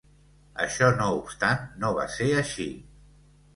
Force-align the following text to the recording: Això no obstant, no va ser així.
Això 0.63 0.87
no 1.01 1.09
obstant, 1.17 1.69
no 1.85 1.93
va 2.01 2.09
ser 2.17 2.33
així. 2.41 2.69